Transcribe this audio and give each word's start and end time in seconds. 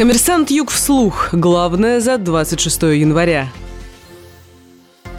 Коммерсант 0.00 0.50
Юг 0.50 0.70
вслух. 0.70 1.28
Главное 1.32 2.00
за 2.00 2.16
26 2.16 2.84
января. 2.84 3.52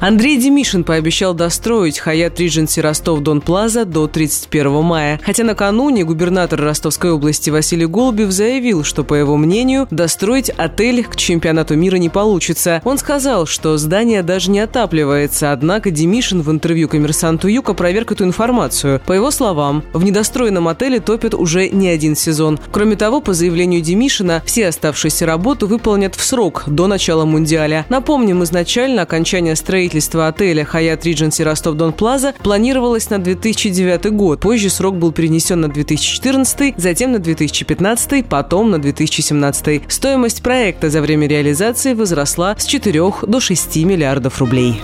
Андрей 0.00 0.38
Демишин 0.38 0.82
пообещал 0.82 1.34
достроить 1.34 1.98
Хаят 1.98 2.40
Ридженси 2.40 2.80
Ростов-Дон 2.80 3.42
Плаза 3.42 3.84
до 3.84 4.06
31 4.06 4.82
мая. 4.82 5.20
Хотя 5.22 5.44
накануне 5.44 6.04
губернатор 6.04 6.58
Ростовской 6.58 7.12
области 7.12 7.50
Василий 7.50 7.84
Голубев 7.84 8.30
заявил, 8.30 8.82
что, 8.82 9.04
по 9.04 9.12
его 9.12 9.36
мнению, 9.36 9.86
достроить 9.90 10.48
отель 10.48 11.04
к 11.04 11.16
чемпионату 11.16 11.76
мира 11.76 11.96
не 11.96 12.08
получится. 12.08 12.80
Он 12.84 12.96
сказал, 12.96 13.44
что 13.44 13.76
здание 13.76 14.22
даже 14.22 14.50
не 14.50 14.60
отапливается, 14.60 15.52
однако 15.52 15.90
Демишин 15.90 16.40
в 16.40 16.50
интервью 16.50 16.88
коммерсанту 16.88 17.48
Юг 17.48 17.68
опроверг 17.68 18.12
эту 18.12 18.24
информацию. 18.24 19.02
По 19.04 19.12
его 19.12 19.30
словам, 19.30 19.84
в 19.92 20.02
недостроенном 20.02 20.68
отеле 20.68 21.00
топят 21.00 21.34
уже 21.34 21.68
не 21.68 21.88
один 21.88 22.16
сезон. 22.16 22.58
Кроме 22.72 22.96
того, 22.96 23.20
по 23.20 23.34
заявлению 23.34 23.82
Демишина, 23.82 24.42
все 24.46 24.68
оставшиеся 24.68 25.26
работы 25.26 25.66
выполнят 25.66 26.14
в 26.14 26.24
срок 26.24 26.64
до 26.66 26.86
начала 26.86 27.26
Мундиаля. 27.26 27.84
Напомним, 27.90 28.42
изначально 28.44 29.02
окончание 29.02 29.56
строительства 29.56 29.89
строительство 29.90 30.28
отеля 30.28 30.66
Hyatt 30.72 31.02
Regency 31.02 31.42
Ростов-Дон 31.42 31.92
Плаза 31.92 32.32
планировалось 32.42 33.10
на 33.10 33.18
2009 33.18 34.12
год. 34.12 34.40
Позже 34.40 34.70
срок 34.70 34.96
был 34.96 35.10
перенесен 35.10 35.60
на 35.60 35.68
2014, 35.68 36.74
затем 36.76 37.12
на 37.12 37.18
2015, 37.18 38.24
потом 38.26 38.70
на 38.70 38.78
2017. 38.78 39.82
Стоимость 39.88 40.42
проекта 40.42 40.90
за 40.90 41.00
время 41.00 41.26
реализации 41.26 41.94
возросла 41.94 42.54
с 42.56 42.66
4 42.66 43.00
до 43.26 43.40
6 43.40 43.76
миллиардов 43.78 44.38
рублей. 44.38 44.80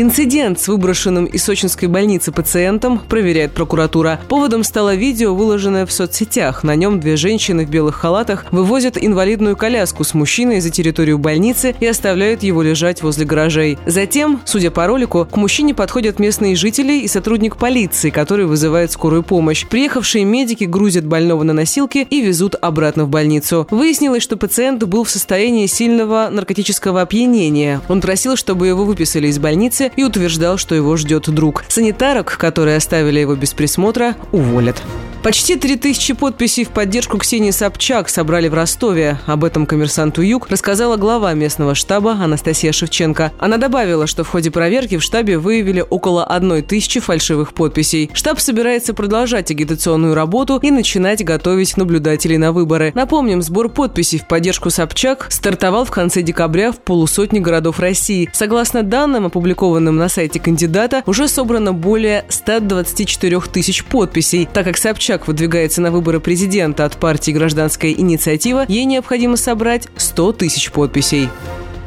Инцидент 0.00 0.60
с 0.60 0.68
выброшенным 0.68 1.24
из 1.24 1.42
сочинской 1.42 1.88
больницы 1.88 2.30
пациентом 2.30 3.00
проверяет 3.00 3.50
прокуратура. 3.50 4.20
Поводом 4.28 4.62
стало 4.62 4.94
видео, 4.94 5.34
выложенное 5.34 5.86
в 5.86 5.92
соцсетях. 5.92 6.62
На 6.62 6.76
нем 6.76 7.00
две 7.00 7.16
женщины 7.16 7.66
в 7.66 7.68
белых 7.68 7.96
халатах 7.96 8.46
вывозят 8.52 8.96
инвалидную 8.96 9.56
коляску 9.56 10.04
с 10.04 10.14
мужчиной 10.14 10.60
за 10.60 10.70
территорию 10.70 11.18
больницы 11.18 11.74
и 11.80 11.84
оставляют 11.84 12.44
его 12.44 12.62
лежать 12.62 13.02
возле 13.02 13.26
гаражей. 13.26 13.76
Затем, 13.86 14.40
судя 14.44 14.70
по 14.70 14.86
ролику, 14.86 15.26
к 15.28 15.36
мужчине 15.36 15.74
подходят 15.74 16.20
местные 16.20 16.54
жители 16.54 17.00
и 17.00 17.08
сотрудник 17.08 17.56
полиции, 17.56 18.10
который 18.10 18.46
вызывает 18.46 18.92
скорую 18.92 19.24
помощь. 19.24 19.66
Приехавшие 19.66 20.24
медики 20.24 20.62
грузят 20.62 21.06
больного 21.06 21.42
на 21.42 21.54
носилки 21.54 22.06
и 22.08 22.20
везут 22.20 22.54
обратно 22.60 23.04
в 23.04 23.08
больницу. 23.08 23.66
Выяснилось, 23.72 24.22
что 24.22 24.36
пациент 24.36 24.84
был 24.84 25.02
в 25.02 25.10
состоянии 25.10 25.66
сильного 25.66 26.28
наркотического 26.30 27.02
опьянения. 27.02 27.80
Он 27.88 28.00
просил, 28.00 28.36
чтобы 28.36 28.68
его 28.68 28.84
выписали 28.84 29.26
из 29.26 29.40
больницы, 29.40 29.87
и 29.96 30.04
утверждал, 30.04 30.58
что 30.58 30.74
его 30.74 30.96
ждет 30.96 31.28
друг. 31.28 31.64
Санитарок, 31.68 32.36
которые 32.38 32.76
оставили 32.76 33.20
его 33.20 33.34
без 33.34 33.54
присмотра, 33.54 34.16
уволят. 34.32 34.82
Почти 35.22 35.56
3000 35.56 36.14
подписей 36.14 36.64
в 36.64 36.68
поддержку 36.68 37.18
Ксении 37.18 37.50
Собчак 37.50 38.08
собрали 38.08 38.46
в 38.46 38.54
Ростове. 38.54 39.18
Об 39.26 39.42
этом 39.42 39.66
коммерсанту 39.66 40.22
Юг 40.22 40.48
рассказала 40.48 40.96
глава 40.96 41.34
местного 41.34 41.74
штаба 41.74 42.12
Анастасия 42.12 42.70
Шевченко. 42.70 43.32
Она 43.38 43.56
добавила, 43.56 44.06
что 44.06 44.22
в 44.22 44.28
ходе 44.28 44.52
проверки 44.52 44.96
в 44.96 45.02
штабе 45.02 45.36
выявили 45.36 45.84
около 45.88 46.24
одной 46.24 46.62
тысячи 46.62 47.00
фальшивых 47.00 47.52
подписей. 47.52 48.10
Штаб 48.14 48.38
собирается 48.38 48.94
продолжать 48.94 49.50
агитационную 49.50 50.14
работу 50.14 50.60
и 50.62 50.70
начинать 50.70 51.24
готовить 51.24 51.76
наблюдателей 51.76 52.38
на 52.38 52.52
выборы. 52.52 52.92
Напомним, 52.94 53.42
сбор 53.42 53.70
подписей 53.70 54.20
в 54.20 54.28
поддержку 54.28 54.70
Собчак 54.70 55.26
стартовал 55.30 55.84
в 55.84 55.90
конце 55.90 56.22
декабря 56.22 56.70
в 56.70 56.78
полусотни 56.78 57.40
городов 57.40 57.80
России. 57.80 58.30
Согласно 58.32 58.84
данным, 58.84 59.26
опубликованным 59.26 59.96
на 59.96 60.08
сайте 60.08 60.38
кандидата, 60.38 61.02
уже 61.06 61.26
собрано 61.26 61.72
более 61.72 62.24
124 62.28 63.40
тысяч 63.52 63.84
подписей, 63.84 64.48
так 64.52 64.64
как 64.64 64.76
Собчак 64.76 65.07
Собчак 65.08 65.26
выдвигается 65.26 65.80
на 65.80 65.90
выборы 65.90 66.20
президента 66.20 66.84
от 66.84 66.98
партии 66.98 67.30
«Гражданская 67.30 67.92
инициатива», 67.92 68.66
ей 68.68 68.84
необходимо 68.84 69.38
собрать 69.38 69.88
100 69.96 70.34
тысяч 70.34 70.70
подписей. 70.70 71.30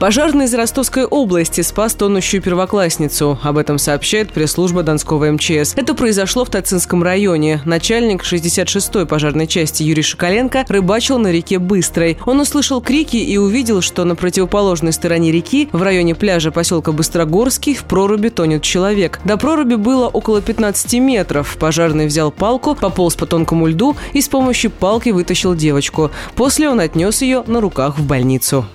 Пожарный 0.01 0.45
из 0.45 0.53
Ростовской 0.55 1.05
области 1.05 1.61
спас 1.61 1.93
тонущую 1.93 2.41
первоклассницу. 2.41 3.37
Об 3.43 3.59
этом 3.59 3.77
сообщает 3.77 4.31
пресс-служба 4.33 4.81
Донского 4.81 5.29
МЧС. 5.29 5.73
Это 5.75 5.93
произошло 5.93 6.43
в 6.43 6.49
Тацинском 6.49 7.03
районе. 7.03 7.61
Начальник 7.65 8.23
66-й 8.23 9.05
пожарной 9.05 9.45
части 9.45 9.83
Юрий 9.83 10.01
Шоколенко 10.01 10.65
рыбачил 10.67 11.19
на 11.19 11.31
реке 11.31 11.59
Быстрой. 11.59 12.17
Он 12.25 12.39
услышал 12.39 12.81
крики 12.81 13.17
и 13.17 13.37
увидел, 13.37 13.81
что 13.81 14.03
на 14.03 14.15
противоположной 14.15 14.91
стороне 14.91 15.31
реки, 15.31 15.69
в 15.71 15.83
районе 15.83 16.15
пляжа 16.15 16.49
поселка 16.49 16.91
Быстрогорский, 16.91 17.75
в 17.75 17.83
проруби 17.83 18.29
тонет 18.29 18.63
человек. 18.63 19.19
До 19.23 19.37
проруби 19.37 19.75
было 19.75 20.07
около 20.07 20.41
15 20.41 20.95
метров. 20.95 21.57
Пожарный 21.59 22.07
взял 22.07 22.31
палку, 22.31 22.73
пополз 22.73 23.13
по 23.13 23.27
тонкому 23.27 23.67
льду 23.67 23.95
и 24.13 24.21
с 24.21 24.27
помощью 24.27 24.71
палки 24.71 25.09
вытащил 25.09 25.53
девочку. 25.53 26.09
После 26.33 26.69
он 26.69 26.79
отнес 26.79 27.21
ее 27.21 27.43
на 27.45 27.61
руках 27.61 27.99
в 27.99 28.07
больницу. 28.07 28.65